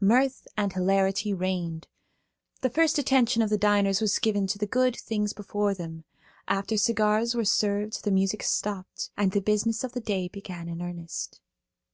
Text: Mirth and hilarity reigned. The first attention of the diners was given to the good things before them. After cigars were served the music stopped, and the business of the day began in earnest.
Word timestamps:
Mirth 0.00 0.48
and 0.56 0.72
hilarity 0.72 1.34
reigned. 1.34 1.86
The 2.62 2.70
first 2.70 2.96
attention 2.98 3.42
of 3.42 3.50
the 3.50 3.58
diners 3.58 4.00
was 4.00 4.18
given 4.18 4.46
to 4.46 4.56
the 4.56 4.64
good 4.66 4.96
things 4.96 5.34
before 5.34 5.74
them. 5.74 6.04
After 6.48 6.78
cigars 6.78 7.34
were 7.34 7.44
served 7.44 8.02
the 8.02 8.10
music 8.10 8.42
stopped, 8.42 9.10
and 9.18 9.32
the 9.32 9.40
business 9.42 9.84
of 9.84 9.92
the 9.92 10.00
day 10.00 10.28
began 10.28 10.66
in 10.66 10.80
earnest. 10.80 11.42